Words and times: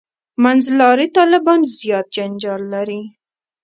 «منځلاري 0.43 1.07
طالبان» 1.17 1.61
زیات 1.79 2.05
جنجال 2.15 2.61
لري. 2.73 3.01